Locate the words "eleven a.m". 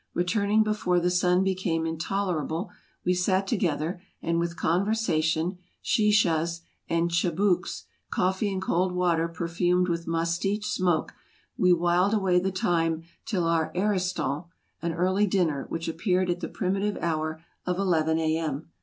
17.77-18.71